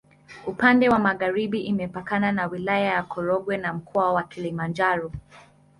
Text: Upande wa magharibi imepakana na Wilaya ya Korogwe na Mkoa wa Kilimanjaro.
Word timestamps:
Upande 0.47 0.89
wa 0.89 0.99
magharibi 0.99 1.59
imepakana 1.61 2.31
na 2.31 2.45
Wilaya 2.47 2.85
ya 2.93 3.03
Korogwe 3.03 3.57
na 3.57 3.73
Mkoa 3.73 4.13
wa 4.13 4.23
Kilimanjaro. 4.23 5.11